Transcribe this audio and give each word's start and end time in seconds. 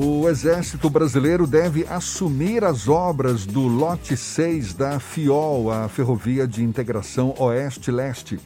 O 0.00 0.28
Exército 0.28 0.88
Brasileiro 0.88 1.44
deve 1.44 1.84
assumir 1.84 2.62
as 2.62 2.86
obras 2.86 3.44
do 3.44 3.66
lote 3.66 4.16
6 4.16 4.72
da 4.72 5.00
FIOL, 5.00 5.72
a 5.72 5.88
Ferrovia 5.88 6.46
de 6.46 6.62
Integração 6.62 7.34
Oeste-Leste. 7.36 8.38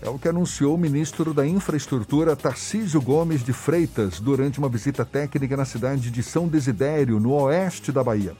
É 0.00 0.08
o 0.08 0.18
que 0.18 0.30
anunciou 0.30 0.74
o 0.74 0.78
ministro 0.78 1.34
da 1.34 1.46
Infraestrutura, 1.46 2.34
Tarcísio 2.34 3.02
Gomes 3.02 3.44
de 3.44 3.52
Freitas, 3.52 4.18
durante 4.18 4.58
uma 4.58 4.70
visita 4.70 5.04
técnica 5.04 5.58
na 5.58 5.66
cidade 5.66 6.10
de 6.10 6.22
São 6.22 6.48
Desidério, 6.48 7.20
no 7.20 7.34
oeste 7.34 7.92
da 7.92 8.02
Bahia. 8.02 8.32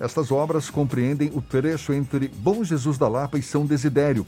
Estas 0.00 0.32
obras 0.32 0.68
compreendem 0.68 1.30
o 1.32 1.40
trecho 1.40 1.92
entre 1.92 2.26
Bom 2.26 2.64
Jesus 2.64 2.98
da 2.98 3.06
Lapa 3.06 3.38
e 3.38 3.42
São 3.42 3.64
Desidério. 3.64 4.26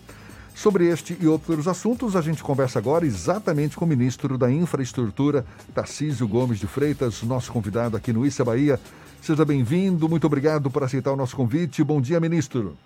Sobre 0.54 0.86
este 0.86 1.16
e 1.20 1.26
outros 1.26 1.66
assuntos, 1.66 2.14
a 2.14 2.20
gente 2.20 2.42
conversa 2.42 2.78
agora 2.78 3.04
exatamente 3.04 3.76
com 3.76 3.84
o 3.84 3.88
ministro 3.88 4.36
da 4.36 4.50
Infraestrutura, 4.50 5.44
Tarcísio 5.74 6.28
Gomes 6.28 6.60
de 6.60 6.66
Freitas, 6.66 7.22
nosso 7.22 7.50
convidado 7.50 7.96
aqui 7.96 8.12
no 8.12 8.24
Issa 8.24 8.44
Bahia. 8.44 8.78
Seja 9.20 9.44
bem-vindo, 9.44 10.08
muito 10.08 10.26
obrigado 10.26 10.70
por 10.70 10.82
aceitar 10.84 11.12
o 11.12 11.16
nosso 11.16 11.34
convite. 11.34 11.82
Bom 11.82 12.00
dia, 12.00 12.20
ministro. 12.20 12.76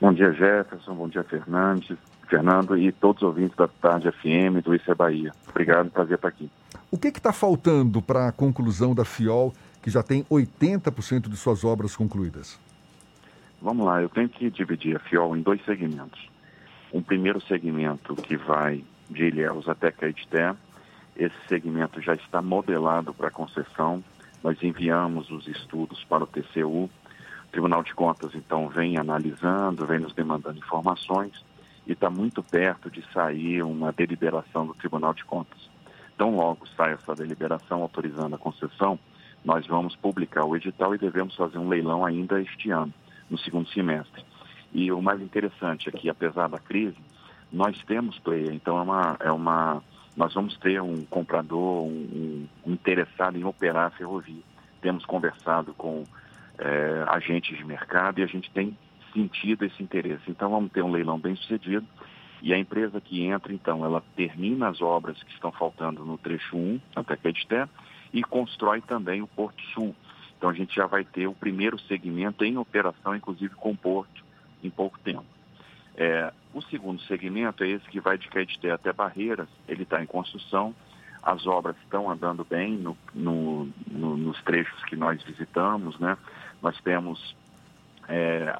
Bom 0.00 0.12
dia, 0.12 0.32
Jefferson. 0.32 0.94
Bom 0.94 1.08
dia, 1.08 1.24
Fernandes, 1.24 1.98
Fernando 2.28 2.78
e 2.78 2.92
todos 2.92 3.22
os 3.22 3.28
ouvintes 3.28 3.56
da 3.56 3.66
Tarde 3.66 4.10
FM 4.12 4.64
do 4.64 4.74
Issa 4.74 4.94
Bahia. 4.94 5.32
Obrigado, 5.48 5.90
prazer 5.90 6.14
estar 6.14 6.28
aqui. 6.28 6.50
O 6.90 6.96
que 6.96 7.08
está 7.08 7.32
faltando 7.32 8.00
para 8.00 8.28
a 8.28 8.32
conclusão 8.32 8.94
da 8.94 9.04
FIOL, 9.04 9.52
que 9.82 9.90
já 9.90 10.02
tem 10.02 10.24
80% 10.24 11.28
de 11.28 11.36
suas 11.36 11.64
obras 11.64 11.96
concluídas? 11.96 12.58
Vamos 13.60 13.84
lá, 13.84 14.00
eu 14.00 14.08
tenho 14.08 14.28
que 14.28 14.48
dividir 14.50 14.96
a 14.96 15.00
FIOL 15.00 15.36
em 15.36 15.42
dois 15.42 15.62
segmentos 15.64 16.35
um 16.92 17.02
primeiro 17.02 17.40
segmento 17.40 18.14
que 18.14 18.36
vai 18.36 18.84
de 19.10 19.24
Ilhéus 19.24 19.68
até 19.68 19.90
Caetité. 19.90 20.54
Esse 21.16 21.36
segmento 21.48 22.00
já 22.00 22.14
está 22.14 22.42
modelado 22.42 23.14
para 23.14 23.30
concessão. 23.30 24.02
Nós 24.42 24.62
enviamos 24.62 25.30
os 25.30 25.46
estudos 25.48 26.04
para 26.04 26.24
o 26.24 26.26
TCU. 26.26 26.84
O 26.84 26.90
Tribunal 27.50 27.82
de 27.82 27.94
Contas, 27.94 28.34
então, 28.34 28.68
vem 28.68 28.98
analisando, 28.98 29.86
vem 29.86 29.98
nos 29.98 30.12
demandando 30.12 30.58
informações 30.58 31.44
e 31.86 31.92
está 31.92 32.10
muito 32.10 32.42
perto 32.42 32.90
de 32.90 33.02
sair 33.12 33.62
uma 33.62 33.92
deliberação 33.92 34.66
do 34.66 34.74
Tribunal 34.74 35.14
de 35.14 35.24
Contas. 35.24 35.70
Então, 36.14 36.34
logo 36.34 36.66
sai 36.76 36.92
essa 36.94 37.14
deliberação 37.14 37.82
autorizando 37.82 38.34
a 38.34 38.38
concessão, 38.38 38.98
nós 39.44 39.66
vamos 39.66 39.94
publicar 39.94 40.44
o 40.44 40.56
edital 40.56 40.94
e 40.94 40.98
devemos 40.98 41.36
fazer 41.36 41.58
um 41.58 41.68
leilão 41.68 42.04
ainda 42.04 42.40
este 42.40 42.70
ano, 42.70 42.92
no 43.30 43.38
segundo 43.38 43.68
semestre. 43.68 44.24
E 44.76 44.92
o 44.92 45.00
mais 45.00 45.22
interessante 45.22 45.88
é 45.88 45.92
que, 45.92 46.10
apesar 46.10 46.48
da 46.48 46.58
crise, 46.58 46.98
nós 47.50 47.82
temos 47.84 48.18
player, 48.18 48.52
então 48.52 48.76
é 48.76 48.82
uma, 48.82 49.16
é 49.20 49.32
uma 49.32 49.82
nós 50.14 50.34
vamos 50.34 50.54
ter 50.58 50.82
um 50.82 51.02
comprador, 51.06 51.86
um, 51.86 52.46
um 52.66 52.72
interessado 52.72 53.38
em 53.38 53.44
operar 53.44 53.86
a 53.86 53.90
ferrovia. 53.90 54.42
Temos 54.82 55.06
conversado 55.06 55.72
com 55.72 56.04
é, 56.58 57.04
agentes 57.08 57.56
de 57.56 57.64
mercado 57.64 58.20
e 58.20 58.22
a 58.22 58.26
gente 58.26 58.50
tem 58.50 58.76
sentido 59.14 59.64
esse 59.64 59.82
interesse. 59.82 60.24
Então 60.28 60.50
vamos 60.50 60.70
ter 60.70 60.84
um 60.84 60.92
leilão 60.92 61.18
bem 61.18 61.34
sucedido 61.36 61.86
e 62.42 62.52
a 62.52 62.58
empresa 62.58 63.00
que 63.00 63.24
entra, 63.24 63.54
então, 63.54 63.82
ela 63.82 64.02
termina 64.14 64.68
as 64.68 64.82
obras 64.82 65.22
que 65.22 65.32
estão 65.32 65.50
faltando 65.52 66.04
no 66.04 66.18
trecho 66.18 66.54
1, 66.54 66.78
até 66.94 67.16
Caeté, 67.16 67.66
e 68.12 68.22
constrói 68.22 68.82
também 68.82 69.22
o 69.22 69.26
Porto 69.26 69.62
Sul. 69.72 69.96
Então 70.36 70.50
a 70.50 70.52
gente 70.52 70.76
já 70.76 70.86
vai 70.86 71.02
ter 71.02 71.26
o 71.26 71.32
primeiro 71.32 71.78
segmento 71.80 72.44
em 72.44 72.58
operação, 72.58 73.16
inclusive 73.16 73.54
com 73.54 73.70
o 73.70 73.76
Porto, 73.76 74.25
em 74.62 74.70
pouco 74.70 74.98
tempo. 75.00 75.24
É, 75.96 76.32
o 76.52 76.60
segundo 76.62 77.00
segmento 77.02 77.64
é 77.64 77.68
esse 77.68 77.88
que 77.88 78.00
vai 78.00 78.18
de 78.18 78.28
Caetité 78.28 78.70
até 78.70 78.92
Barreiras, 78.92 79.48
ele 79.66 79.82
está 79.82 80.02
em 80.02 80.06
construção, 80.06 80.74
as 81.22 81.46
obras 81.46 81.76
estão 81.82 82.10
andando 82.10 82.44
bem 82.44 82.76
no, 82.76 82.96
no, 83.12 83.68
no, 83.90 84.16
nos 84.16 84.40
trechos 84.42 84.84
que 84.84 84.94
nós 84.94 85.22
visitamos, 85.22 85.98
né? 85.98 86.16
Nós 86.62 86.80
temos 86.80 87.34
é, 88.08 88.56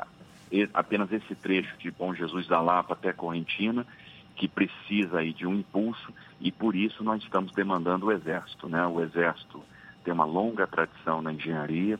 apenas 0.74 1.12
esse 1.12 1.34
trecho 1.34 1.76
de 1.78 1.90
Bom 1.90 2.14
Jesus 2.14 2.48
da 2.48 2.60
Lapa 2.60 2.94
até 2.94 3.12
Correntina, 3.12 3.86
que 4.34 4.48
precisa 4.48 5.18
aí 5.18 5.32
de 5.32 5.46
um 5.46 5.54
impulso 5.54 6.12
e 6.40 6.50
por 6.50 6.74
isso 6.74 7.04
nós 7.04 7.22
estamos 7.22 7.52
demandando 7.52 8.06
o 8.06 8.12
Exército, 8.12 8.68
né? 8.68 8.84
O 8.86 9.00
Exército 9.00 9.62
tem 10.04 10.12
uma 10.12 10.24
longa 10.24 10.66
tradição 10.66 11.22
na 11.22 11.32
engenharia, 11.32 11.98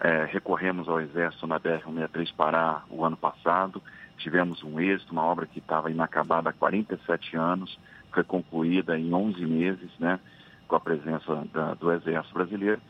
é, 0.00 0.24
recorremos 0.24 0.88
ao 0.88 1.00
Exército 1.00 1.46
na 1.46 1.58
BR-163 1.58 2.32
Pará 2.36 2.82
o 2.88 3.04
ano 3.04 3.16
passado, 3.16 3.82
tivemos 4.18 4.62
um 4.62 4.78
êxito, 4.80 5.12
uma 5.12 5.24
obra 5.24 5.46
que 5.46 5.58
estava 5.58 5.90
inacabada 5.90 6.50
há 6.50 6.52
47 6.52 7.36
anos, 7.36 7.78
foi 8.12 8.24
concluída 8.24 8.98
em 8.98 9.12
11 9.12 9.44
meses, 9.46 9.90
né, 9.98 10.18
com 10.66 10.76
a 10.76 10.80
presença 10.80 11.46
da, 11.52 11.74
do 11.74 11.92
Exército 11.92 12.34
Brasileiro. 12.34 12.80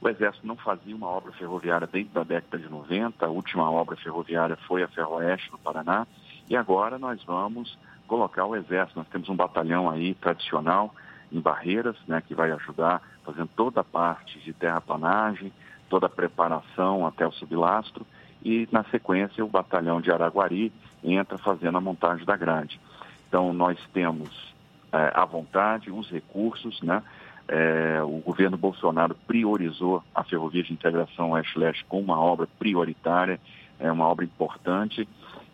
O 0.00 0.08
Exército 0.08 0.46
não 0.46 0.56
fazia 0.56 0.94
uma 0.94 1.08
obra 1.08 1.32
ferroviária 1.32 1.86
desde 1.86 2.18
a 2.18 2.24
década 2.24 2.58
de 2.58 2.68
90, 2.68 3.24
a 3.24 3.28
última 3.28 3.70
obra 3.70 3.96
ferroviária 3.96 4.56
foi 4.66 4.82
a 4.82 4.88
Ferroeste, 4.88 5.50
no 5.50 5.58
Paraná, 5.58 6.06
e 6.48 6.56
agora 6.56 6.98
nós 6.98 7.22
vamos 7.24 7.78
colocar 8.06 8.44
o 8.44 8.54
Exército. 8.54 8.98
Nós 8.98 9.08
temos 9.08 9.28
um 9.30 9.36
batalhão 9.36 9.88
aí 9.90 10.14
tradicional 10.14 10.94
em 11.32 11.40
Barreiras, 11.40 11.96
né, 12.06 12.22
que 12.26 12.34
vai 12.34 12.50
ajudar 12.52 13.00
fazendo 13.24 13.48
toda 13.56 13.80
a 13.80 13.84
parte 13.84 14.38
de 14.40 14.52
terraplanagem, 14.52 15.50
toda 15.88 16.06
a 16.06 16.10
preparação 16.10 17.06
até 17.06 17.26
o 17.26 17.32
sublastro 17.32 18.06
e, 18.44 18.68
na 18.70 18.84
sequência, 18.84 19.44
o 19.44 19.48
batalhão 19.48 20.00
de 20.00 20.10
Araguari 20.10 20.72
entra 21.02 21.38
fazendo 21.38 21.78
a 21.78 21.80
montagem 21.80 22.24
da 22.24 22.36
grade. 22.36 22.80
Então, 23.28 23.52
nós 23.52 23.78
temos 23.92 24.54
é, 24.92 25.12
à 25.14 25.24
vontade 25.24 25.90
os 25.90 26.10
recursos, 26.10 26.80
né? 26.82 27.02
É, 27.46 28.00
o 28.02 28.20
governo 28.20 28.56
Bolsonaro 28.56 29.14
priorizou 29.26 30.02
a 30.14 30.24
Ferrovia 30.24 30.62
de 30.62 30.72
Integração 30.72 31.32
Oeste-Leste 31.32 31.84
como 31.84 32.04
uma 32.04 32.18
obra 32.18 32.48
prioritária, 32.58 33.38
é 33.78 33.92
uma 33.92 34.06
obra 34.08 34.24
importante 34.24 35.06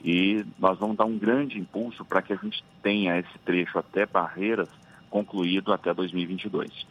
e 0.05 0.45
nós 0.59 0.79
vamos 0.79 0.97
dar 0.97 1.05
um 1.05 1.19
grande 1.19 1.59
impulso 1.59 2.05
para 2.05 2.23
que 2.23 2.33
a 2.33 2.37
gente 2.37 2.63
tenha 2.83 3.19
esse 3.19 3.39
trecho 3.45 3.79
até 3.79 4.07
Barreiras 4.07 4.69
concluído 5.11 5.73
até 5.73 5.93
2022. 5.93 6.87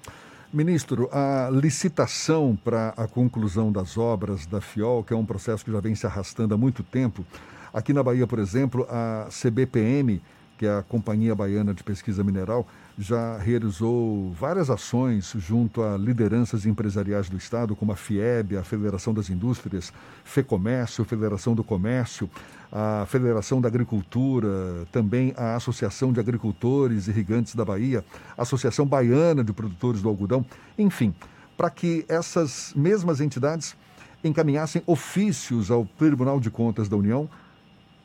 Ministro, 0.52 1.08
a 1.12 1.48
licitação 1.52 2.58
para 2.64 2.90
a 2.98 3.08
conclusão 3.08 3.72
das 3.72 4.00
obras 4.00 4.48
da 4.48 4.60
FIOL, 4.60 5.04
que 5.04 5.14
é 5.14 5.16
um 5.16 5.26
processo 5.26 5.64
que 5.64 5.72
já 5.72 5.80
vem 5.80 5.94
se 5.94 6.08
arrastando 6.08 6.56
há 6.56 6.58
muito 6.58 6.82
tempo, 6.82 7.24
aqui 7.72 7.94
na 7.94 8.02
Bahia, 8.02 8.26
por 8.26 8.40
exemplo, 8.40 8.88
a 8.90 9.28
CBPM, 9.30 10.20
que 10.58 10.66
é 10.66 10.80
a 10.80 10.82
Companhia 10.82 11.36
Baiana 11.36 11.72
de 11.72 11.84
Pesquisa 11.84 12.24
Mineral, 12.24 12.68
já 13.00 13.38
realizou 13.38 14.34
várias 14.34 14.70
ações 14.70 15.34
junto 15.38 15.82
a 15.82 15.98
lideranças 15.98 16.66
empresariais 16.66 17.30
do 17.30 17.38
Estado, 17.38 17.74
como 17.74 17.94
a 17.94 17.96
FIEB, 17.96 18.58
a 18.58 18.64
Federação 18.64 19.14
das 19.14 19.30
Indústrias, 19.30 19.94
FEComércio, 20.26 21.06
Federação 21.06 21.56
do 21.56 21.64
Comércio, 21.64 22.30
a 22.70 23.06
Federação 23.08 23.62
da 23.62 23.70
Agricultura, 23.70 24.86
também 24.92 25.34
a 25.38 25.56
Associação 25.56 26.12
de 26.12 26.20
Agricultores 26.20 27.08
Irrigantes 27.08 27.56
da 27.56 27.64
Bahia, 27.64 28.04
a 28.38 28.42
Associação 28.42 28.86
Baiana 28.86 29.46
de 29.46 29.54
Produtores 29.54 30.02
do 30.02 30.10
Algodão, 30.10 30.46
enfim, 30.78 31.16
para 31.56 31.70
que 31.70 32.04
essas 32.10 32.74
mesmas 32.76 33.22
entidades 33.22 33.78
encaminhassem 34.22 34.84
ofícios 34.86 35.72
ao 35.72 35.86
Tribunal 35.86 36.38
de 36.38 36.52
Contas 36.52 36.90
da 36.90 36.98
União, 36.98 37.30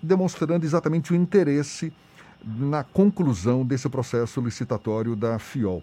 demonstrando 0.00 0.64
exatamente 0.64 1.12
o 1.12 1.16
interesse 1.16 1.92
na 2.46 2.84
conclusão 2.84 3.64
desse 3.64 3.88
processo 3.88 4.40
licitatório 4.40 5.16
da 5.16 5.38
FIOL. 5.38 5.82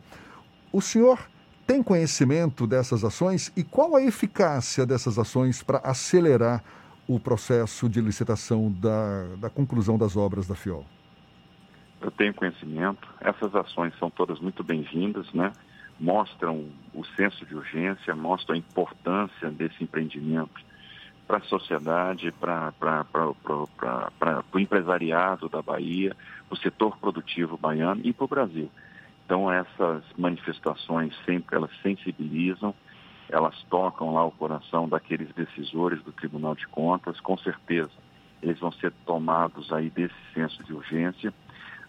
O 0.71 0.81
senhor 0.81 1.19
tem 1.65 1.81
conhecimento 1.81 2.67
dessas 2.67 3.03
ações 3.03 3.51
e 3.55 3.63
qual 3.63 3.95
a 3.95 4.03
eficácia 4.03 4.85
dessas 4.85 5.17
ações 5.17 5.63
para 5.63 5.79
acelerar 5.79 6.63
o 7.07 7.19
processo 7.19 7.89
de 7.89 7.99
licitação 7.99 8.71
da, 8.71 9.35
da 9.37 9.49
conclusão 9.49 9.97
das 9.97 10.15
obras 10.15 10.47
da 10.47 10.55
FIOL? 10.55 10.85
Eu 12.01 12.11
tenho 12.11 12.33
conhecimento. 12.33 13.07
Essas 13.19 13.53
ações 13.55 13.93
são 13.99 14.09
todas 14.09 14.39
muito 14.39 14.63
bem-vindas, 14.63 15.31
né? 15.33 15.51
Mostram 15.99 16.65
o 16.95 17.05
senso 17.15 17.45
de 17.45 17.55
urgência, 17.55 18.15
mostram 18.15 18.55
a 18.55 18.57
importância 18.57 19.51
desse 19.51 19.83
empreendimento 19.83 20.70
para 21.31 21.37
a 21.37 21.47
sociedade, 21.47 22.29
para 22.33 22.73
o 24.53 24.59
empresariado 24.59 25.47
da 25.47 25.61
Bahia, 25.61 26.13
para 26.49 26.53
o 26.53 26.57
setor 26.57 26.97
produtivo 26.97 27.57
baiano 27.57 28.01
e 28.03 28.11
para 28.11 28.25
o 28.25 28.27
Brasil. 28.27 28.69
Então 29.25 29.49
essas 29.49 30.03
manifestações 30.17 31.15
sempre 31.25 31.55
elas 31.55 31.71
sensibilizam, 31.81 32.75
elas 33.29 33.55
tocam 33.69 34.13
lá 34.13 34.25
o 34.25 34.31
coração 34.31 34.89
daqueles 34.89 35.33
decisores 35.33 36.03
do 36.03 36.11
Tribunal 36.11 36.53
de 36.53 36.67
Contas, 36.67 37.17
com 37.21 37.37
certeza 37.37 37.91
eles 38.43 38.59
vão 38.59 38.73
ser 38.73 38.91
tomados 39.05 39.71
aí 39.71 39.89
desse 39.89 40.15
senso 40.33 40.61
de 40.65 40.73
urgência. 40.73 41.33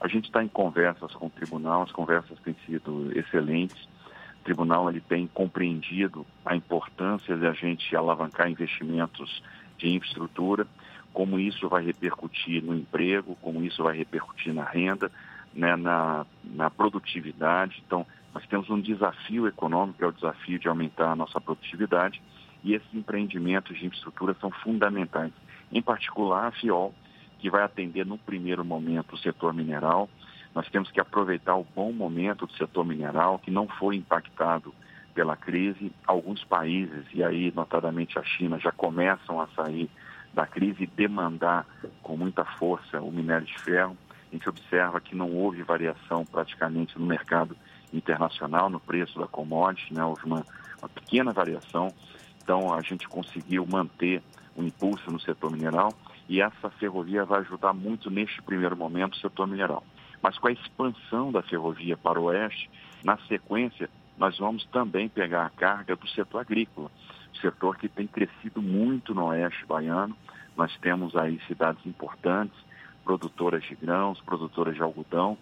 A 0.01 0.07
gente 0.07 0.27
está 0.27 0.45
em 0.45 0.49
conversas 0.49 1.13
com 1.15 1.27
o 1.27 1.31
tribunal, 1.31 1.83
as 1.83 1.91
conversas 1.91 2.39
têm 2.45 2.55
sido 2.65 3.11
excelentes 3.19 3.89
o 4.43 4.45
tribunal 4.45 4.91
ele 4.91 5.01
tem 5.01 5.29
compreendido 5.29 6.27
a 6.45 6.57
importância 6.57 7.37
de 7.37 7.47
a 7.47 7.53
gente 7.53 7.95
alavancar 7.95 8.51
investimentos 8.51 9.41
de 9.79 9.89
infraestrutura, 9.89 10.67
como 11.13 11.39
isso 11.39 11.69
vai 11.69 11.85
repercutir 11.85 12.61
no 12.61 12.75
emprego, 12.75 13.37
como 13.41 13.63
isso 13.63 13.85
vai 13.85 13.97
repercutir 13.97 14.53
na 14.53 14.65
renda, 14.65 15.13
né, 15.55 15.77
na, 15.77 16.27
na 16.45 16.69
produtividade. 16.69 17.81
Então, 17.87 18.05
nós 18.35 18.45
temos 18.47 18.69
um 18.69 18.81
desafio 18.81 19.47
econômico, 19.47 19.99
que 19.99 20.05
é 20.05 20.09
o 20.09 20.13
desafio 20.13 20.59
de 20.59 20.67
aumentar 20.67 21.13
a 21.13 21.17
nossa 21.17 21.41
produtividade, 21.41 22.21
e 22.65 22.75
esses 22.75 22.93
empreendimentos 22.93 23.79
de 23.79 23.87
infraestrutura 23.87 24.35
são 24.41 24.51
fundamentais. 24.51 25.33
Em 25.71 25.81
particular, 25.81 26.49
a 26.49 26.53
FIOL, 26.53 26.93
que 27.39 27.49
vai 27.49 27.63
atender 27.63 28.05
no 28.05 28.19
primeiro 28.19 28.65
momento 28.65 29.15
o 29.15 29.19
setor 29.19 29.55
mineral. 29.55 30.11
Nós 30.55 30.69
temos 30.69 30.91
que 30.91 31.01
aproveitar 31.01 31.57
o 31.57 31.67
bom 31.75 31.93
momento 31.93 32.47
do 32.47 32.53
setor 32.53 32.85
mineral, 32.85 33.39
que 33.39 33.51
não 33.51 33.67
foi 33.67 33.97
impactado 33.97 34.75
pela 35.15 35.37
crise. 35.37 35.93
Alguns 36.07 36.45
países, 36.45 37.05
e 37.13 37.23
aí 37.23 37.53
notadamente 37.55 38.19
a 38.19 38.23
China, 38.23 38.59
já 38.59 38.71
começam 38.71 39.41
a 39.41 39.47
sair 39.49 39.91
da 40.33 40.47
crise 40.47 40.85
e 40.85 40.87
demandar 40.87 41.67
com 42.03 42.17
muita 42.17 42.45
força 42.45 43.01
o 43.01 43.11
minério 43.11 43.47
de 43.47 43.59
ferro. 43.59 43.97
A 44.31 44.35
gente 44.35 44.49
observa 44.49 45.01
que 45.01 45.15
não 45.15 45.31
houve 45.31 45.63
variação 45.63 46.25
praticamente 46.25 46.99
no 46.99 47.07
mercado 47.07 47.57
internacional, 47.93 48.71
no 48.71 48.81
preço 48.81 49.19
da 49.19 49.27
commodity, 49.27 49.93
né? 49.93 50.05
houve 50.05 50.25
uma, 50.25 50.45
uma 50.79 50.89
pequena 50.89 51.33
variação. 51.33 51.93
Então 52.43 52.73
a 52.73 52.81
gente 52.81 53.07
conseguiu 53.07 53.67
manter 53.67 54.23
o 54.57 54.63
um 54.63 54.67
impulso 54.67 55.11
no 55.11 55.21
setor 55.21 55.51
mineral 55.51 55.93
e 56.29 56.41
essa 56.41 56.71
ferrovia 56.71 57.25
vai 57.25 57.41
ajudar 57.41 57.73
muito 57.73 58.11
neste 58.11 58.41
primeiro 58.43 58.77
momento 58.77 59.15
o 59.15 59.21
setor 59.21 59.47
mineral. 59.47 59.85
Mas 60.23 60.39
com 60.39 60.49
a 60.49 60.53
expansão 60.53 61.33
da 61.33 61.43
ferrovia 61.43 61.97
para 61.97 62.21
o 62.21 62.25
oeste, 62.25 62.71
na 63.05 63.17
sequência, 63.29 63.91
nós 64.17 64.39
vamos 64.39 64.65
também 64.67 65.09
pegar 65.09 65.47
a 65.47 65.51
carga 65.51 65.97
do 65.97 66.09
setor 66.09 66.41
agrícola, 66.41 66.91
setor 67.41 67.77
que 67.77 67.89
tem 67.89 68.07
crescido 68.07 68.63
muito 68.63 69.15
no 69.15 69.27
oeste 69.27 69.67
baiano. 69.67 70.17
Nós 70.57 70.75
temos 70.79 71.17
aí 71.17 71.41
cidades 71.49 71.85
importantes, 71.85 72.57
produtoras 73.05 73.65
de 73.65 73.75
grãos, 73.75 74.21
produtoras 74.21 74.75
de 74.75 74.83
algodão, 74.83 75.37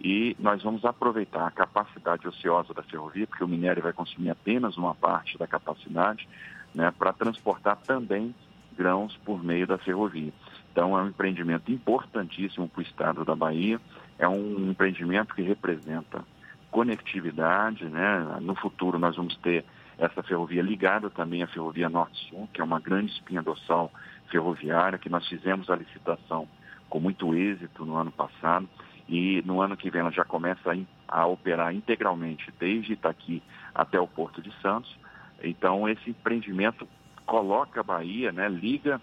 e 0.00 0.34
nós 0.38 0.62
vamos 0.62 0.84
aproveitar 0.84 1.46
a 1.46 1.50
capacidade 1.50 2.26
ociosa 2.26 2.72
da 2.72 2.82
ferrovia, 2.82 3.26
porque 3.26 3.44
o 3.44 3.48
minério 3.48 3.82
vai 3.82 3.92
consumir 3.92 4.30
apenas 4.30 4.76
uma 4.76 4.94
parte 4.94 5.36
da 5.38 5.46
capacidade, 5.46 6.28
né, 6.74 6.90
para 6.90 7.12
transportar 7.12 7.76
também 7.76 8.34
grãos 8.76 9.16
por 9.24 9.44
meio 9.44 9.66
da 9.66 9.78
ferrovia. 9.78 10.32
Então 10.72 10.98
é 10.98 11.02
um 11.02 11.08
empreendimento 11.08 11.70
importantíssimo 11.70 12.68
para 12.68 12.80
o 12.80 12.82
estado 12.82 13.24
da 13.24 13.36
Bahia, 13.36 13.78
é 14.18 14.28
um 14.28 14.70
empreendimento 14.70 15.34
que 15.34 15.42
representa 15.42 16.24
conectividade, 16.70 17.84
né? 17.84 18.38
No 18.40 18.54
futuro 18.54 18.98
nós 18.98 19.16
vamos 19.16 19.36
ter 19.38 19.64
essa 19.98 20.22
ferrovia 20.22 20.62
ligada 20.62 21.10
também 21.10 21.42
à 21.42 21.46
ferrovia 21.46 21.88
Norte-Sul, 21.88 22.48
que 22.52 22.60
é 22.60 22.64
uma 22.64 22.80
grande 22.80 23.12
espinha 23.12 23.42
dorsal 23.42 23.92
ferroviária, 24.30 24.98
que 24.98 25.10
nós 25.10 25.28
fizemos 25.28 25.68
a 25.70 25.76
licitação 25.76 26.48
com 26.88 26.98
muito 26.98 27.34
êxito 27.34 27.84
no 27.84 27.96
ano 27.96 28.10
passado 28.10 28.68
e 29.08 29.42
no 29.44 29.60
ano 29.60 29.76
que 29.76 29.90
vem 29.90 30.00
ela 30.00 30.10
já 30.10 30.24
começa 30.24 30.76
a, 31.08 31.26
operar 31.26 31.74
integralmente 31.74 32.52
desde 32.58 32.94
Itaqui 32.94 33.42
até 33.74 34.00
o 34.00 34.06
Porto 34.06 34.40
de 34.40 34.52
Santos. 34.60 34.96
Então 35.42 35.88
esse 35.88 36.10
empreendimento 36.10 36.88
coloca 37.26 37.80
a 37.80 37.84
Bahia, 37.84 38.32
né, 38.32 38.48
liga 38.48 39.00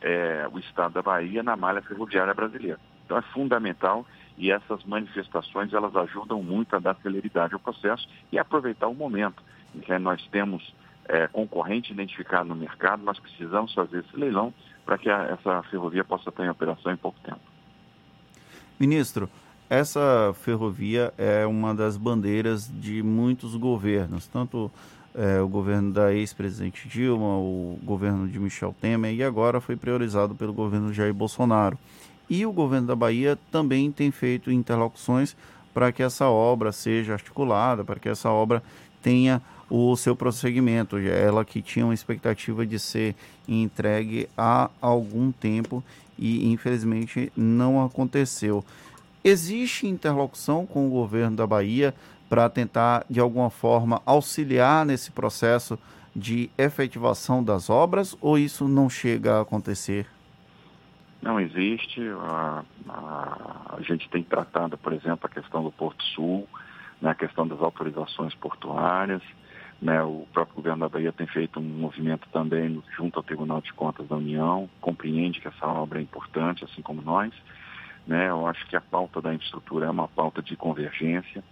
é, 0.00 0.48
o 0.52 0.58
estado 0.58 0.94
da 0.94 1.02
Bahia 1.02 1.42
na 1.42 1.56
malha 1.56 1.82
ferroviária 1.82 2.32
brasileira. 2.32 2.78
Então 3.04 3.18
é 3.18 3.22
fundamental 3.22 4.06
e 4.40 4.50
essas 4.50 4.82
manifestações 4.84 5.72
elas 5.72 5.94
ajudam 5.94 6.42
muito 6.42 6.74
a 6.74 6.78
dar 6.78 6.96
celeridade 7.02 7.52
ao 7.52 7.60
processo 7.60 8.08
e 8.32 8.38
aproveitar 8.38 8.88
o 8.88 8.94
momento 8.94 9.42
em 9.74 9.80
que 9.80 9.96
nós 9.98 10.26
temos 10.32 10.74
é, 11.06 11.28
concorrente 11.28 11.92
identificado 11.92 12.48
no 12.48 12.54
mercado, 12.56 13.02
nós 13.02 13.18
precisamos 13.18 13.74
fazer 13.74 13.98
esse 13.98 14.16
leilão 14.16 14.52
para 14.84 14.96
que 14.96 15.10
a, 15.10 15.24
essa 15.24 15.62
ferrovia 15.64 16.02
possa 16.02 16.30
estar 16.30 16.44
em 16.44 16.48
operação 16.48 16.90
em 16.90 16.96
pouco 16.96 17.20
tempo. 17.20 17.40
Ministro, 18.78 19.28
essa 19.68 20.32
ferrovia 20.34 21.12
é 21.18 21.46
uma 21.46 21.74
das 21.74 21.98
bandeiras 21.98 22.66
de 22.66 23.02
muitos 23.02 23.54
governos, 23.56 24.26
tanto 24.26 24.70
é, 25.14 25.40
o 25.40 25.48
governo 25.48 25.92
da 25.92 26.14
ex-presidente 26.14 26.88
Dilma, 26.88 27.36
o 27.36 27.78
governo 27.82 28.26
de 28.26 28.38
Michel 28.38 28.74
Temer 28.80 29.14
e 29.14 29.22
agora 29.22 29.60
foi 29.60 29.76
priorizado 29.76 30.34
pelo 30.34 30.52
governo 30.52 30.92
Jair 30.92 31.12
Bolsonaro. 31.12 31.78
E 32.30 32.46
o 32.46 32.52
governo 32.52 32.86
da 32.86 32.94
Bahia 32.94 33.36
também 33.50 33.90
tem 33.90 34.12
feito 34.12 34.52
interlocuções 34.52 35.36
para 35.74 35.90
que 35.90 36.00
essa 36.00 36.28
obra 36.28 36.70
seja 36.70 37.14
articulada, 37.14 37.84
para 37.84 37.98
que 37.98 38.08
essa 38.08 38.30
obra 38.30 38.62
tenha 39.02 39.42
o 39.68 39.96
seu 39.96 40.14
prosseguimento. 40.14 40.96
Ela 40.96 41.44
que 41.44 41.60
tinha 41.60 41.84
uma 41.84 41.94
expectativa 41.94 42.64
de 42.64 42.78
ser 42.78 43.16
entregue 43.48 44.28
há 44.38 44.70
algum 44.80 45.32
tempo 45.32 45.82
e 46.16 46.52
infelizmente 46.52 47.32
não 47.36 47.84
aconteceu. 47.84 48.64
Existe 49.24 49.88
interlocução 49.88 50.64
com 50.64 50.86
o 50.86 50.90
governo 50.90 51.36
da 51.36 51.46
Bahia 51.48 51.92
para 52.28 52.48
tentar, 52.48 53.04
de 53.10 53.18
alguma 53.18 53.50
forma, 53.50 54.00
auxiliar 54.06 54.86
nesse 54.86 55.10
processo 55.10 55.76
de 56.14 56.48
efetivação 56.56 57.42
das 57.42 57.68
obras 57.68 58.16
ou 58.20 58.38
isso 58.38 58.68
não 58.68 58.88
chega 58.88 59.38
a 59.38 59.40
acontecer? 59.40 60.06
Não 61.22 61.38
existe. 61.38 62.00
A, 62.22 62.64
a, 62.88 63.76
a, 63.76 63.82
gente 63.82 64.08
tem 64.08 64.22
tratado, 64.22 64.78
por 64.78 64.92
exemplo, 64.92 65.20
a 65.22 65.28
questão 65.28 65.62
do 65.62 65.70
Porto 65.70 66.02
Sul, 66.14 66.48
né, 67.00 67.10
a 67.10 67.14
questão 67.14 67.46
das 67.46 67.60
autorizações 67.60 68.34
portuárias. 68.34 69.22
Né, 69.80 70.02
o 70.02 70.26
próprio 70.32 70.56
governo 70.56 70.80
da 70.80 70.88
Bahia 70.90 71.10
tem 71.10 71.26
feito 71.26 71.58
um 71.58 71.62
movimento 71.62 72.28
também 72.30 72.82
junto 72.96 73.18
ao 73.18 73.22
Tribunal 73.22 73.62
de 73.62 73.72
Contas 73.72 74.06
da 74.08 74.16
União, 74.16 74.68
compreende 74.78 75.40
que 75.40 75.48
essa 75.48 75.66
obra 75.66 75.98
é 75.98 76.02
importante, 76.02 76.64
assim 76.64 76.82
como 76.82 77.00
nós. 77.00 77.32
Né, 78.06 78.28
eu 78.28 78.46
acho 78.46 78.66
que 78.66 78.76
a 78.76 78.80
pauta 78.80 79.22
da 79.22 79.32
infraestrutura 79.32 79.86
é 79.86 79.90
uma 79.90 80.08
pauta 80.08 80.42
de 80.42 80.56
convergência. 80.56 81.42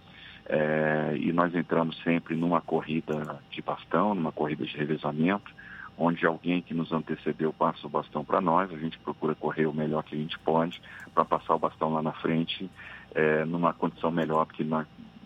É, 0.51 1.15
e 1.15 1.31
nós 1.31 1.53
entramos 1.53 1.95
sempre 2.01 2.35
numa 2.35 2.59
corrida 2.59 3.39
de 3.51 3.61
bastão, 3.61 4.15
numa 4.15 4.31
corrida 4.31 4.65
de 4.65 4.75
revezamento 4.75 5.51
onde 5.99 6.25
alguém 6.25 6.61
que 6.61 6.73
nos 6.73 6.93
antecedeu 6.93 7.51
passa 7.51 7.85
o 7.85 7.89
bastão 7.89 8.23
para 8.23 8.39
nós, 8.39 8.71
a 8.71 8.77
gente 8.77 8.97
procura 8.99 9.35
correr 9.35 9.65
o 9.65 9.73
melhor 9.73 10.01
que 10.03 10.15
a 10.15 10.17
gente 10.17 10.39
pode 10.39 10.81
para 11.13 11.25
passar 11.25 11.55
o 11.55 11.59
bastão 11.59 11.93
lá 11.93 12.01
na 12.01 12.13
frente 12.13 12.69
é, 13.13 13.43
numa 13.43 13.73
condição 13.73 14.09
melhor 14.09 14.45
do 14.45 14.53
que 14.53 14.63
na, 14.63 14.85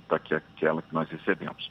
daquela 0.09 0.81
que 0.81 0.91
nós 0.91 1.07
recebemos. 1.09 1.69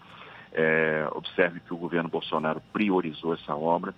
É, 0.52 1.08
observe 1.12 1.58
que 1.58 1.75
o 1.75 1.76
governo 1.76 2.08
Bolsonaro 2.08 2.62
priorizou 2.72 3.34
essa 3.34 3.56
obra. 3.56 3.93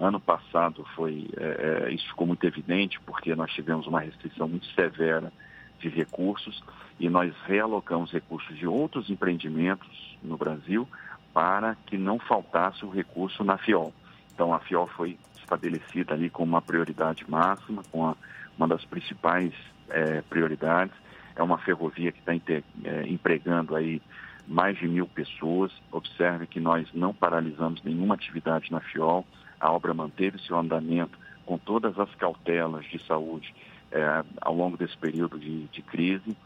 Ano 0.00 0.18
passado 0.18 0.86
foi 0.94 1.28
é, 1.36 1.88
é 1.88 1.92
isso 1.92 2.08
ficou 2.08 2.26
muito 2.26 2.44
evidente 2.46 2.98
porque 3.00 3.34
nós 3.34 3.52
tivemos 3.52 3.86
uma 3.86 4.00
restrição 4.00 4.48
muito 4.48 4.66
severa 4.68 5.30
de 5.78 5.90
recursos 5.90 6.62
e 6.98 7.10
nós 7.10 7.34
realocamos 7.46 8.10
recursos 8.10 8.56
de 8.56 8.66
outros 8.66 9.10
empreendimentos 9.10 10.16
no 10.22 10.38
Brasil 10.38 10.88
para 11.34 11.74
que 11.86 11.98
não 11.98 12.18
faltasse 12.18 12.86
o 12.86 12.90
recurso 12.90 13.44
na 13.44 13.58
FIOL. 13.58 13.92
Então 14.36 14.52
a 14.52 14.60
FIOL 14.60 14.86
foi 14.88 15.18
estabelecida 15.38 16.12
ali 16.12 16.28
como 16.28 16.52
uma 16.52 16.60
prioridade 16.60 17.24
máxima, 17.26 17.82
com 17.90 18.06
a, 18.06 18.14
uma 18.58 18.68
das 18.68 18.84
principais 18.84 19.54
é, 19.88 20.20
prioridades. 20.20 20.94
É 21.34 21.42
uma 21.42 21.56
ferrovia 21.56 22.12
que 22.12 22.18
está 22.18 22.34
é, 22.34 23.08
empregando 23.08 23.74
aí 23.74 24.02
mais 24.46 24.76
de 24.76 24.86
mil 24.86 25.06
pessoas. 25.06 25.72
Observe 25.90 26.46
que 26.46 26.60
nós 26.60 26.86
não 26.92 27.14
paralisamos 27.14 27.82
nenhuma 27.82 28.14
atividade 28.14 28.70
na 28.70 28.80
FIOL. 28.80 29.26
A 29.58 29.72
obra 29.72 29.94
manteve 29.94 30.38
seu 30.40 30.58
andamento 30.58 31.18
com 31.46 31.56
todas 31.56 31.98
as 31.98 32.14
cautelas 32.16 32.84
de 32.84 33.02
saúde 33.06 33.54
é, 33.90 34.22
ao 34.42 34.54
longo 34.54 34.76
desse 34.76 34.98
período 34.98 35.38
de, 35.38 35.64
de 35.68 35.80
crise. 35.80 36.36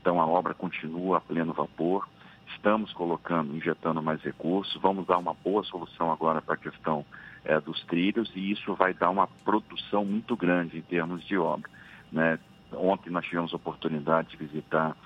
Então 0.00 0.20
a 0.20 0.26
obra 0.26 0.54
continua 0.54 1.18
a 1.18 1.20
pleno 1.20 1.52
vapor. 1.52 2.06
Estamos 2.54 2.92
colocando, 2.92 3.56
injetando 3.56 4.02
mais 4.02 4.22
recursos. 4.22 4.80
Vamos 4.80 5.06
dar 5.06 5.18
uma 5.18 5.34
boa 5.34 5.64
solução 5.64 6.12
agora 6.12 6.40
para 6.40 6.54
a 6.54 6.58
questão 6.58 7.04
é, 7.44 7.60
dos 7.60 7.82
trilhos 7.84 8.30
e 8.34 8.52
isso 8.52 8.74
vai 8.74 8.94
dar 8.94 9.10
uma 9.10 9.26
produção 9.26 10.04
muito 10.04 10.36
grande 10.36 10.78
em 10.78 10.82
termos 10.82 11.24
de 11.24 11.36
obra. 11.36 11.68
Né? 12.10 12.38
Ontem 12.72 13.10
nós 13.10 13.24
tivemos 13.24 13.52
a 13.52 13.56
oportunidade 13.56 14.30
de 14.30 14.36
visitar 14.36 14.96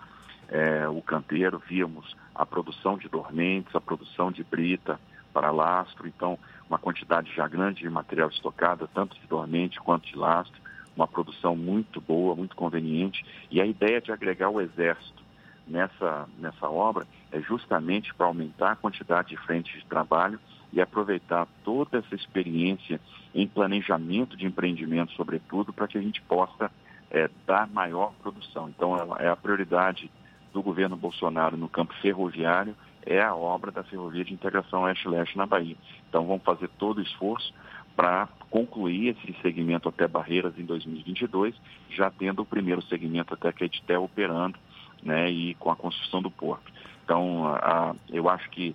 é, 0.49 0.89
o 0.89 1.01
canteiro, 1.01 1.63
vimos 1.67 2.15
a 2.35 2.45
produção 2.45 2.99
de 2.99 3.09
dormentes, 3.09 3.75
a 3.75 3.81
produção 3.81 4.31
de 4.31 4.45
brita 4.45 5.01
para 5.33 5.51
lastro, 5.51 6.07
então 6.07 6.39
uma 6.69 6.79
quantidade 6.79 7.33
já 7.35 7.47
grande 7.49 7.81
de 7.81 7.91
material 7.91 8.29
estocado, 8.29 8.89
tanto 8.93 9.19
de 9.19 9.27
dormente 9.27 9.81
quanto 9.81 10.07
de 10.07 10.17
lastro, 10.17 10.61
uma 10.95 11.07
produção 11.07 11.55
muito 11.55 12.01
boa, 12.01 12.35
muito 12.35 12.57
conveniente, 12.57 13.25
e 13.51 13.61
a 13.61 13.67
ideia 13.67 14.01
de 14.01 14.13
agregar 14.13 14.49
o 14.51 14.61
exército 14.61 15.26
nessa, 15.67 16.29
nessa 16.39 16.69
obra 16.69 17.07
é 17.33 17.41
justamente 17.41 18.15
para 18.15 18.27
aumentar 18.27 18.73
a 18.73 18.77
quantidade 18.77 19.31
de 19.31 19.37
frentes 19.37 19.81
de 19.81 19.87
trabalho 19.87 20.39
e 20.73 20.81
aproveitar 20.81 21.47
toda 21.65 21.99
essa 21.99 22.15
experiência 22.15 23.01
em 23.35 23.47
planejamento 23.47 24.37
de 24.37 24.47
empreendimento, 24.47 25.13
sobretudo, 25.13 25.73
para 25.73 25.89
que 25.89 25.99
a 25.99 26.03
gente 26.03 26.21
possa 26.23 26.71
é, 27.11 27.31
dar 27.47 27.67
maior 27.69 28.13
produção. 28.23 28.69
Então, 28.69 28.97
é 29.17 29.29
a 29.29 29.37
prioridade 29.37 30.11
do 30.53 30.63
governo 30.63 30.97
Bolsonaro 30.97 31.57
no 31.57 31.69
campo 31.69 31.95
ferroviário 32.01 32.75
é 33.05 33.23
a 33.23 33.35
obra 33.35 33.71
da 33.71 33.85
Ferrovia 33.85 34.25
de 34.25 34.35
Integração 34.35 34.83
Oeste-Leste 34.83 35.39
na 35.39 35.47
Bahia. 35.47 35.77
Então, 36.09 36.27
vamos 36.27 36.43
fazer 36.43 36.69
todo 36.77 36.99
o 36.99 37.03
esforço 37.03 37.55
para 37.95 38.29
concluir 38.51 39.17
esse 39.17 39.41
segmento 39.41 39.89
até 39.89 40.07
Barreiras 40.09 40.59
em 40.59 40.65
2022, 40.65 41.55
já 41.91 42.11
tendo 42.11 42.43
o 42.43 42.47
primeiro 42.47 42.83
segmento 42.83 43.33
até 43.33 43.53
Caeté 43.53 43.99
operando 43.99 44.59
né, 45.07 45.31
e 45.31 45.55
com 45.55 45.71
a 45.71 45.77
construção 45.77 46.21
do 46.21 46.31
porto. 46.31 46.73
Então, 47.05 47.47
a, 47.47 47.95
eu 48.11 48.29
acho 48.29 48.51
que 48.51 48.75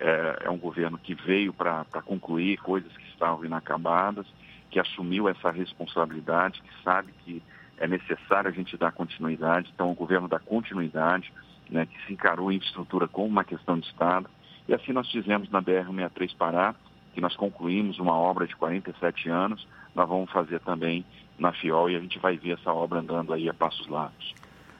é, 0.00 0.42
é, 0.44 0.50
um 0.50 0.58
governo 0.58 0.98
que 0.98 1.14
veio 1.14 1.52
para 1.52 1.84
concluir 2.04 2.58
coisas 2.58 2.94
que 2.96 3.08
estavam 3.10 3.44
inacabadas, 3.44 4.26
que 4.70 4.80
assumiu 4.80 5.28
essa 5.28 5.50
responsabilidade, 5.50 6.60
que 6.60 6.82
sabe 6.82 7.14
que 7.24 7.42
é 7.78 7.86
necessário 7.86 8.50
a 8.50 8.52
gente 8.52 8.76
dar 8.76 8.90
continuidade. 8.90 9.70
Então, 9.72 9.90
o 9.90 9.94
governo 9.94 10.26
dá 10.26 10.40
continuidade, 10.40 11.32
né, 11.70 11.86
que 11.86 12.06
se 12.06 12.12
encarou 12.12 12.50
em 12.50 12.56
infraestrutura 12.56 13.06
como 13.06 13.28
uma 13.28 13.44
questão 13.44 13.78
de 13.78 13.86
Estado. 13.86 14.28
E 14.66 14.74
assim 14.74 14.92
nós 14.92 15.10
fizemos 15.10 15.48
na 15.50 15.62
BR-163 15.62 16.36
Pará, 16.36 16.74
que 17.14 17.20
nós 17.20 17.36
concluímos 17.36 17.98
uma 17.98 18.14
obra 18.14 18.46
de 18.46 18.56
47 18.56 19.28
anos, 19.28 19.66
nós 19.94 20.08
vamos 20.08 20.30
fazer 20.30 20.60
também 20.60 21.04
na 21.38 21.52
FIOL 21.52 21.90
e 21.90 21.96
a 21.96 22.00
gente 22.00 22.18
vai 22.18 22.36
ver 22.36 22.58
essa 22.58 22.72
obra 22.72 22.98
andando 22.98 23.32
aí 23.32 23.48
a 23.48 23.54
passos 23.54 23.86
largos. 23.86 24.34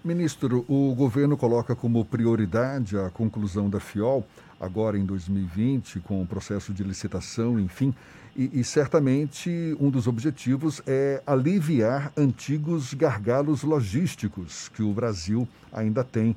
Ministro, 0.04 0.64
o 0.68 0.94
governo 0.94 1.36
coloca 1.36 1.74
como 1.74 2.04
prioridade 2.04 2.96
a 2.96 3.10
conclusão 3.10 3.68
da 3.68 3.80
FIOL, 3.80 4.24
agora 4.60 4.96
em 4.96 5.04
2020, 5.04 5.98
com 6.00 6.22
o 6.22 6.26
processo 6.26 6.72
de 6.72 6.84
licitação, 6.84 7.58
enfim, 7.58 7.92
e, 8.36 8.60
e, 8.60 8.64
certamente 8.64 9.76
um 9.80 9.90
dos 9.90 10.06
objetivos 10.06 10.80
é 10.86 11.20
aliviar 11.26 12.12
antigos 12.16 12.94
gargalos 12.94 13.64
logísticos 13.64 14.68
que 14.68 14.80
o 14.80 14.92
Brasil 14.92 15.48
ainda 15.72 16.04
tem 16.04 16.36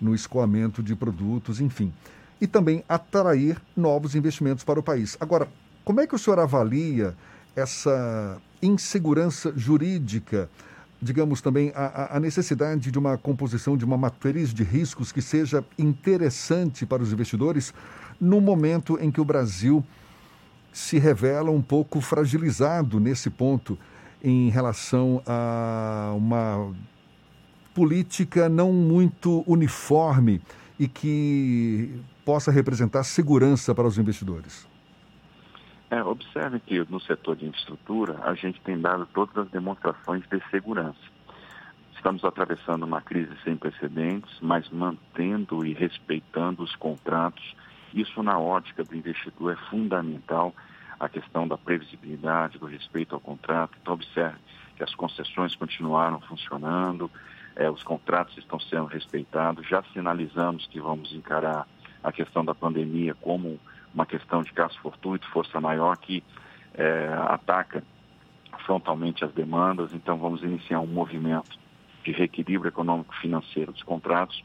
no 0.00 0.14
escoamento 0.14 0.82
de 0.82 0.96
produtos, 0.96 1.60
enfim. 1.60 1.92
E 2.40 2.46
também 2.46 2.82
atrair 2.88 3.60
novos 3.76 4.14
investimentos 4.14 4.64
para 4.64 4.80
o 4.80 4.82
país. 4.82 5.18
Agora, 5.20 5.46
como 5.84 6.00
é 6.00 6.06
que 6.06 6.14
o 6.14 6.18
senhor 6.18 6.38
avalia 6.38 7.14
essa 7.54 8.40
insegurança 8.62 9.52
jurídica? 9.54 10.48
Digamos 11.02 11.40
também, 11.40 11.72
a, 11.74 12.16
a, 12.16 12.20
necessidade 12.20 12.92
de 12.92 12.98
uma 12.98 13.18
composição 13.18 13.76
de 13.76 13.84
uma 13.84 13.96
matriz 13.96 14.54
de 14.54 14.62
riscos 14.62 15.10
que 15.10 15.20
seja 15.20 15.64
interessante 15.76 16.86
para 16.86 17.02
os 17.02 17.12
investidores 17.12 17.74
no 18.20 18.40
momento 18.40 18.96
em 19.00 19.10
que 19.10 19.20
o 19.20 19.24
Brasil 19.24 19.84
se 20.72 21.00
revela 21.00 21.50
um 21.50 21.60
pouco 21.60 22.00
fragilizado 22.00 23.00
nesse 23.00 23.28
ponto 23.28 23.76
em 24.22 24.48
relação 24.48 25.20
a 25.26 26.14
uma 26.16 26.72
política 27.74 28.48
não 28.48 28.72
muito 28.72 29.42
uniforme 29.44 30.40
e 30.78 30.86
que 30.86 32.00
possa 32.24 32.52
representar 32.52 33.02
segurança 33.02 33.74
para 33.74 33.88
os 33.88 33.98
investidores. 33.98 34.71
É, 35.92 36.02
observe 36.02 36.58
que 36.58 36.78
no 36.88 36.98
setor 37.00 37.36
de 37.36 37.44
infraestrutura 37.44 38.18
a 38.22 38.32
gente 38.32 38.58
tem 38.62 38.80
dado 38.80 39.04
todas 39.12 39.36
as 39.36 39.50
demonstrações 39.50 40.26
de 40.26 40.40
segurança. 40.50 40.98
Estamos 41.94 42.24
atravessando 42.24 42.84
uma 42.84 43.02
crise 43.02 43.30
sem 43.44 43.58
precedentes, 43.58 44.34
mas 44.40 44.70
mantendo 44.70 45.66
e 45.66 45.74
respeitando 45.74 46.62
os 46.62 46.74
contratos. 46.76 47.54
Isso, 47.92 48.22
na 48.22 48.38
ótica 48.38 48.82
do 48.82 48.96
investidor, 48.96 49.52
é 49.52 49.68
fundamental. 49.68 50.54
A 50.98 51.10
questão 51.10 51.46
da 51.46 51.58
previsibilidade, 51.58 52.58
do 52.58 52.64
respeito 52.64 53.14
ao 53.14 53.20
contrato. 53.20 53.76
Então, 53.82 53.92
observe 53.92 54.38
que 54.74 54.82
as 54.82 54.94
concessões 54.94 55.54
continuaram 55.54 56.22
funcionando, 56.22 57.10
é, 57.54 57.70
os 57.70 57.82
contratos 57.82 58.38
estão 58.38 58.58
sendo 58.58 58.86
respeitados. 58.86 59.68
Já 59.68 59.82
sinalizamos 59.92 60.66
que 60.68 60.80
vamos 60.80 61.12
encarar 61.12 61.68
a 62.02 62.10
questão 62.10 62.42
da 62.42 62.54
pandemia 62.54 63.14
como 63.16 63.60
uma 63.94 64.06
questão 64.06 64.42
de 64.42 64.52
caso 64.52 64.78
fortuito, 64.80 65.28
força 65.30 65.60
maior 65.60 65.96
que 65.96 66.22
é, 66.74 67.08
ataca 67.28 67.82
frontalmente 68.64 69.24
as 69.24 69.32
demandas, 69.32 69.92
então 69.92 70.16
vamos 70.16 70.42
iniciar 70.42 70.80
um 70.80 70.86
movimento 70.86 71.58
de 72.04 72.12
reequilíbrio 72.12 72.68
econômico-financeiro 72.68 73.72
dos 73.72 73.82
contratos. 73.82 74.42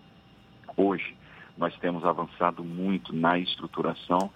Hoje 0.75 1.15
nós 1.57 1.75
temos 1.77 2.05
avançado 2.05 2.63
muito 2.63 3.15
na 3.15 3.37
estruturação, 3.37 4.31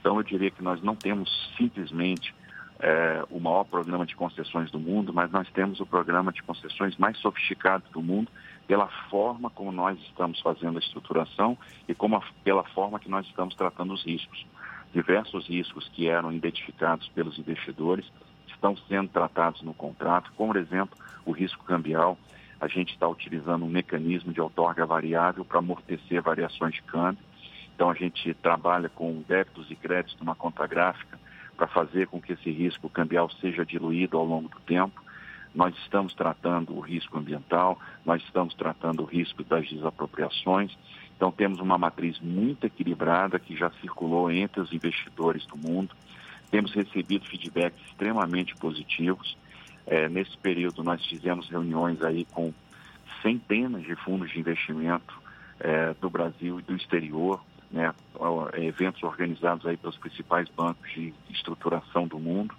então 0.00 0.16
eu 0.16 0.22
diria 0.22 0.50
que 0.50 0.62
nós 0.62 0.82
não 0.82 0.96
temos 0.96 1.52
simplesmente 1.56 2.34
é, 2.80 3.24
o 3.30 3.38
maior 3.38 3.64
programa 3.64 4.04
de 4.04 4.16
concessões 4.16 4.70
do 4.70 4.78
mundo, 4.78 5.12
mas 5.12 5.30
nós 5.30 5.48
temos 5.50 5.80
o 5.80 5.86
programa 5.86 6.32
de 6.32 6.42
concessões 6.42 6.96
mais 6.96 7.16
sofisticado 7.18 7.84
do 7.92 8.02
mundo 8.02 8.28
pela 8.66 8.88
forma 9.10 9.50
como 9.50 9.72
nós 9.72 9.98
estamos 10.00 10.40
fazendo 10.40 10.76
a 10.76 10.80
estruturação 10.80 11.56
e 11.88 11.94
como 11.94 12.16
a, 12.16 12.22
pela 12.44 12.64
forma 12.64 12.98
que 12.98 13.10
nós 13.10 13.26
estamos 13.26 13.54
tratando 13.54 13.92
os 13.92 14.04
riscos. 14.04 14.46
Diversos 14.92 15.46
riscos 15.48 15.88
que 15.88 16.08
eram 16.08 16.32
identificados 16.32 17.08
pelos 17.08 17.38
investidores 17.38 18.04
estão 18.46 18.76
sendo 18.88 19.08
tratados 19.08 19.62
no 19.62 19.74
contrato, 19.74 20.30
como, 20.36 20.52
por 20.52 20.60
exemplo, 20.60 20.96
o 21.24 21.32
risco 21.32 21.64
cambial. 21.64 22.16
A 22.60 22.68
gente 22.68 22.92
está 22.92 23.08
utilizando 23.08 23.64
um 23.64 23.68
mecanismo 23.68 24.32
de 24.32 24.40
outorga 24.40 24.86
variável 24.86 25.44
para 25.44 25.58
amortecer 25.58 26.22
variações 26.22 26.74
de 26.74 26.82
câmbio. 26.82 27.24
Então, 27.74 27.90
a 27.90 27.94
gente 27.94 28.32
trabalha 28.34 28.88
com 28.88 29.24
débitos 29.26 29.68
e 29.70 29.74
créditos 29.74 30.16
numa 30.20 30.36
conta 30.36 30.66
gráfica 30.66 31.18
para 31.56 31.66
fazer 31.66 32.06
com 32.06 32.20
que 32.20 32.34
esse 32.34 32.50
risco 32.50 32.88
cambial 32.88 33.28
seja 33.40 33.64
diluído 33.64 34.16
ao 34.16 34.24
longo 34.24 34.48
do 34.48 34.60
tempo. 34.60 35.02
Nós 35.54 35.74
estamos 35.78 36.14
tratando 36.14 36.74
o 36.74 36.80
risco 36.80 37.18
ambiental, 37.18 37.78
nós 38.04 38.22
estamos 38.22 38.54
tratando 38.54 39.02
o 39.02 39.06
risco 39.06 39.44
das 39.44 39.68
desapropriações. 39.68 40.76
Então, 41.16 41.30
temos 41.30 41.60
uma 41.60 41.76
matriz 41.76 42.18
muito 42.20 42.66
equilibrada 42.66 43.38
que 43.38 43.54
já 43.54 43.70
circulou 43.80 44.30
entre 44.30 44.60
os 44.60 44.72
investidores 44.72 45.46
do 45.46 45.56
mundo. 45.56 45.94
Temos 46.50 46.72
recebido 46.72 47.26
feedbacks 47.26 47.80
extremamente 47.86 48.54
positivos. 48.56 49.36
É, 49.86 50.08
nesse 50.08 50.36
período, 50.38 50.82
nós 50.82 51.04
fizemos 51.06 51.48
reuniões 51.48 52.02
aí 52.02 52.24
com 52.24 52.52
centenas 53.20 53.82
de 53.82 53.94
fundos 53.96 54.30
de 54.30 54.40
investimento 54.40 55.20
é, 55.60 55.94
do 56.00 56.08
Brasil 56.08 56.58
e 56.58 56.62
do 56.62 56.74
exterior 56.74 57.40
né, 57.70 57.94
eventos 58.54 59.02
organizados 59.02 59.66
aí 59.66 59.76
pelos 59.76 59.96
principais 59.96 60.48
bancos 60.50 60.90
de 60.92 61.14
estruturação 61.30 62.06
do 62.06 62.18
mundo 62.18 62.54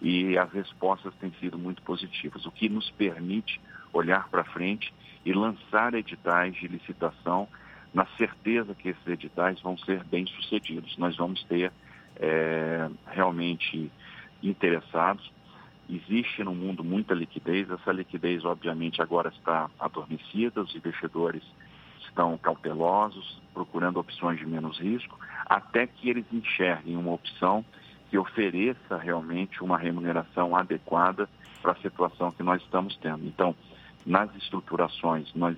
e 0.00 0.36
as 0.38 0.52
respostas 0.52 1.14
têm 1.16 1.32
sido 1.40 1.58
muito 1.58 1.82
positivas, 1.82 2.44
o 2.46 2.50
que 2.50 2.68
nos 2.68 2.90
permite 2.90 3.60
olhar 3.92 4.28
para 4.28 4.44
frente 4.44 4.92
e 5.24 5.32
lançar 5.32 5.94
editais 5.94 6.54
de 6.54 6.68
licitação 6.68 7.48
na 7.92 8.06
certeza 8.18 8.74
que 8.74 8.88
esses 8.88 9.06
editais 9.06 9.60
vão 9.60 9.78
ser 9.78 10.02
bem 10.04 10.26
sucedidos. 10.26 10.96
Nós 10.98 11.16
vamos 11.16 11.42
ter 11.44 11.72
é, 12.16 12.90
realmente 13.06 13.90
interessados. 14.42 15.32
Existe 15.88 16.42
no 16.42 16.54
mundo 16.54 16.82
muita 16.82 17.14
liquidez, 17.14 17.70
essa 17.70 17.92
liquidez 17.92 18.44
obviamente 18.44 19.00
agora 19.00 19.28
está 19.28 19.70
adormecida, 19.78 20.62
os 20.62 20.74
investidores 20.74 21.42
estão 22.06 22.36
cautelosos, 22.38 23.40
procurando 23.52 23.98
opções 23.98 24.38
de 24.38 24.46
menos 24.46 24.78
risco, 24.78 25.18
até 25.46 25.86
que 25.86 26.08
eles 26.08 26.24
enxerguem 26.32 26.96
uma 26.96 27.12
opção 27.12 27.64
que 28.14 28.18
ofereça 28.18 28.96
realmente 28.96 29.60
uma 29.64 29.76
remuneração 29.76 30.54
adequada 30.54 31.28
para 31.60 31.72
a 31.72 31.76
situação 31.82 32.30
que 32.30 32.44
nós 32.44 32.62
estamos 32.62 32.96
tendo. 32.98 33.26
Então, 33.26 33.56
nas 34.06 34.32
estruturações, 34.36 35.34
nós 35.34 35.56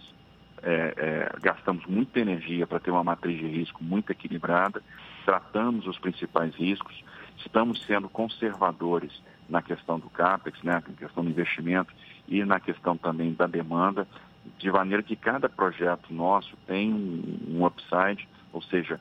é, 0.62 0.94
é, 0.96 1.38
gastamos 1.38 1.84
muita 1.84 2.18
energia 2.18 2.66
para 2.66 2.80
ter 2.80 2.90
uma 2.90 3.04
matriz 3.04 3.38
de 3.38 3.46
risco 3.46 3.84
muito 3.84 4.10
equilibrada, 4.10 4.82
tratamos 5.26 5.86
os 5.86 5.98
principais 5.98 6.54
riscos, 6.54 7.04
estamos 7.44 7.84
sendo 7.84 8.08
conservadores 8.08 9.12
na 9.50 9.60
questão 9.60 9.98
do 9.98 10.08
CAPEX, 10.08 10.62
né, 10.62 10.72
na 10.76 10.80
questão 10.80 11.22
do 11.22 11.28
investimento 11.28 11.92
e 12.26 12.42
na 12.42 12.58
questão 12.58 12.96
também 12.96 13.34
da 13.34 13.46
demanda, 13.46 14.08
de 14.56 14.72
maneira 14.72 15.02
que 15.02 15.14
cada 15.14 15.46
projeto 15.46 16.10
nosso 16.10 16.56
tem 16.66 16.90
um 16.90 17.66
upside, 17.66 18.26
ou 18.50 18.62
seja, 18.62 18.98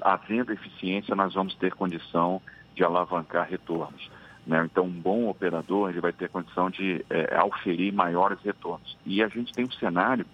havendo 0.00 0.52
eficiência, 0.52 1.14
nós 1.14 1.34
vamos 1.34 1.54
ter 1.54 1.72
condição 1.72 2.40
de 2.74 2.84
alavancar 2.84 3.48
retornos. 3.48 4.10
Né? 4.46 4.62
Então, 4.64 4.84
um 4.84 4.90
bom 4.90 5.28
operador 5.28 5.90
ele 5.90 6.00
vai 6.00 6.12
ter 6.12 6.28
condição 6.28 6.70
de 6.70 7.04
é, 7.10 7.36
auferir 7.36 7.92
maiores 7.92 8.38
retornos. 8.42 8.96
E 9.04 9.22
a 9.22 9.28
gente 9.28 9.52
tem 9.52 9.64
um 9.64 9.70
cenário 9.72 10.26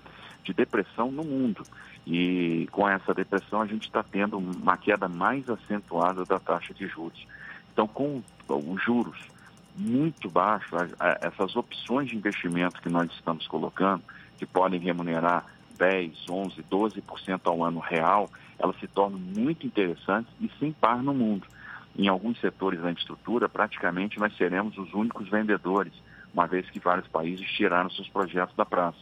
de 0.44 0.52
depressão 0.52 1.10
no 1.10 1.24
mundo. 1.24 1.64
E 2.06 2.68
com 2.70 2.88
essa 2.88 3.12
depressão, 3.12 3.60
a 3.60 3.66
gente 3.66 3.86
está 3.86 4.02
tendo 4.02 4.38
uma 4.38 4.76
queda 4.76 5.08
mais 5.08 5.48
acentuada 5.50 6.24
da 6.24 6.38
taxa 6.38 6.72
de 6.72 6.86
juros. 6.86 7.26
Então, 7.72 7.86
com 7.86 8.22
os 8.48 8.82
juros 8.82 9.18
muito 9.74 10.30
baixos, 10.30 10.72
essas 11.20 11.54
opções 11.56 12.08
de 12.08 12.16
investimento 12.16 12.80
que 12.80 12.88
nós 12.88 13.10
estamos 13.10 13.46
colocando, 13.46 14.02
que 14.38 14.46
podem 14.46 14.80
remunerar 14.80 15.44
10, 15.76 16.30
11, 16.30 16.62
12% 16.70 17.40
ao 17.44 17.62
ano 17.62 17.80
real, 17.80 18.30
elas 18.58 18.78
se 18.80 18.86
tornam 18.86 19.18
muito 19.18 19.66
interessantes 19.66 20.32
e 20.40 20.50
sem 20.58 20.72
par 20.72 21.02
no 21.02 21.14
mundo. 21.14 21.46
Em 21.98 22.08
alguns 22.08 22.38
setores 22.40 22.80
da 22.80 22.90
infraestrutura, 22.90 23.48
praticamente 23.48 24.18
nós 24.18 24.36
seremos 24.36 24.76
os 24.76 24.92
únicos 24.92 25.28
vendedores, 25.28 25.92
uma 26.32 26.46
vez 26.46 26.68
que 26.68 26.78
vários 26.78 27.08
países 27.08 27.46
tiraram 27.50 27.90
seus 27.90 28.08
projetos 28.08 28.54
da 28.54 28.66
praça. 28.66 28.98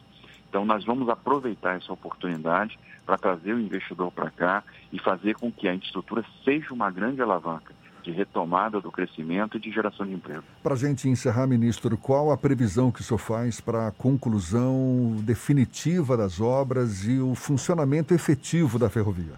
Então, 0.49 0.65
nós 0.65 0.85
vamos 0.85 1.09
aproveitar 1.09 1.77
essa 1.77 1.93
oportunidade 1.93 2.79
para 3.05 3.19
trazer 3.19 3.55
o 3.55 3.61
investidor 3.61 4.13
para 4.13 4.31
cá 4.31 4.63
e 4.93 4.99
fazer 5.01 5.35
com 5.35 5.51
que 5.51 5.67
a 5.67 5.75
infraestrutura 5.75 6.25
seja 6.45 6.73
uma 6.73 6.91
grande 6.93 7.21
alavanca. 7.21 7.75
De 8.05 8.11
retomada 8.11 8.81
do 8.81 8.93
crescimento 8.93 9.57
e 9.57 9.61
de 9.61 9.71
geração 9.71 10.07
de 10.07 10.13
emprego. 10.13 10.45
Para 10.63 10.75
a 10.75 10.77
gente 10.77 11.09
encerrar, 11.09 11.47
ministro, 11.47 11.97
qual 11.97 12.31
a 12.31 12.37
previsão 12.37 12.93
que 12.93 13.01
o 13.01 13.05
senhor 13.05 13.19
faz 13.19 13.61
para 13.61 13.89
a 13.89 13.91
conclusão 13.91 15.17
definitiva 15.23 16.17
das 16.17 16.41
obras 16.41 17.05
e 17.05 17.19
o 17.19 17.35
funcionamento 17.35 18.13
efetivo 18.13 18.79
da 18.79 18.91
ferrovia? 18.91 19.35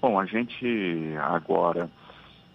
Bom, 0.00 0.18
a 0.18 0.24
gente 0.24 1.14
agora 1.20 1.90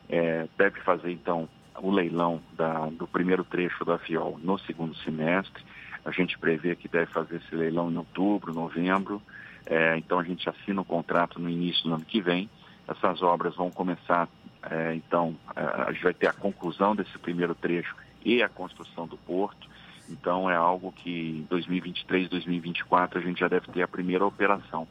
é, 0.10 0.48
deve 0.58 0.80
fazer 0.82 1.12
então 1.12 1.48
o 1.82 1.92
leilão 1.92 2.42
da, 2.58 2.88
do 2.88 3.06
primeiro 3.06 3.44
trecho 3.44 3.84
da 3.84 3.98
FIOL 3.98 4.40
no 4.42 4.58
segundo 4.60 4.96
semestre. 4.98 5.64
A 6.04 6.12
gente 6.12 6.38
prevê 6.38 6.76
que 6.76 6.88
deve 6.88 7.08
fazer 7.08 7.38
esse 7.38 7.56
leilão 7.56 7.92
em 7.92 7.98
outubro, 7.98 8.54
novembro. 8.54 9.22
É, 9.66 9.98
então 9.98 10.20
a 10.20 10.24
gente 10.24 10.48
assina 10.48 10.82
o 10.82 10.86
contrato 10.86 11.40
no 11.40 11.50
início 11.50 11.84
do 11.84 11.96
ano 11.96 12.06
que 12.06 12.22
vem. 12.22 12.50
Essas 12.88 13.22
obras 13.22 13.56
vão 13.56 13.72
começar, 13.72 14.28
é, 14.70 14.96
então, 14.96 15.36
é, 15.56 15.62
a 15.62 15.92
gente 15.92 16.04
vai 16.04 16.14
ter 16.14 16.28
a 16.28 16.34
conclusão 16.34 16.96
desse 16.96 17.18
primeiro 17.20 17.54
trecho 17.56 17.96
e 18.24 18.42
a 18.42 18.50
construção 18.50 19.08
do 19.08 19.18
porto. 19.18 19.68
Então 20.10 20.50
é 20.50 20.56
algo 20.56 20.92
que 20.92 21.40
em 21.40 21.48
2023, 21.50 22.30
2024 22.30 23.20
a 23.20 23.22
gente 23.22 23.40
já 23.40 23.48
deve 23.48 23.68
ter 23.68 23.82
a 23.82 23.88
primeira 23.88 24.26
operação, 24.26 24.88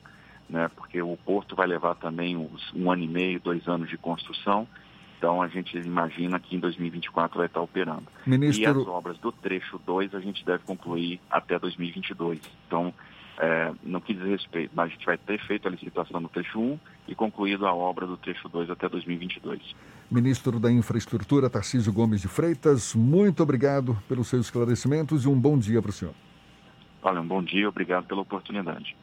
né? 0.48 0.68
Porque 0.74 1.00
o 1.00 1.16
porto 1.16 1.54
vai 1.54 1.68
levar 1.68 1.94
também 1.94 2.36
uns, 2.36 2.72
um 2.74 2.90
ano 2.90 3.04
e 3.04 3.08
meio, 3.08 3.38
dois 3.38 3.68
anos 3.68 3.88
de 3.88 3.96
construção 3.96 4.66
então 5.24 5.40
a 5.40 5.48
gente 5.48 5.74
imagina 5.78 6.38
que 6.38 6.54
em 6.54 6.58
2024 6.58 7.38
vai 7.38 7.46
estar 7.46 7.62
operando. 7.62 8.04
Ministro... 8.26 8.62
E 8.62 8.66
as 8.66 8.76
obras 8.86 9.16
do 9.16 9.32
trecho 9.32 9.80
2 9.86 10.14
a 10.14 10.20
gente 10.20 10.44
deve 10.44 10.64
concluir 10.64 11.18
até 11.30 11.58
2022. 11.58 12.40
Então, 12.66 12.92
é, 13.38 13.72
no 13.82 14.00
que 14.00 14.14
diz 14.14 14.24
respeito, 14.24 14.70
mas 14.74 14.90
a 14.90 14.92
gente 14.92 15.06
vai 15.06 15.18
ter 15.18 15.38
feito 15.46 15.66
a 15.66 15.70
licitação 15.70 16.20
no 16.20 16.28
trecho 16.28 16.60
1 16.60 16.78
e 17.08 17.14
concluído 17.14 17.66
a 17.66 17.74
obra 17.74 18.06
do 18.06 18.16
trecho 18.16 18.48
2 18.48 18.70
até 18.70 18.88
2022. 18.88 19.74
Ministro 20.10 20.60
da 20.60 20.70
Infraestrutura, 20.70 21.50
Tarcísio 21.50 21.92
Gomes 21.92 22.20
de 22.20 22.28
Freitas, 22.28 22.94
muito 22.94 23.42
obrigado 23.42 23.96
pelos 24.08 24.28
seus 24.28 24.46
esclarecimentos 24.46 25.24
e 25.24 25.28
um 25.28 25.38
bom 25.38 25.58
dia 25.58 25.82
para 25.82 25.90
o 25.90 25.92
senhor. 25.92 26.14
Olha, 27.02 27.20
um 27.20 27.26
bom 27.26 27.42
dia, 27.42 27.68
obrigado 27.68 28.06
pela 28.06 28.22
oportunidade. 28.22 28.96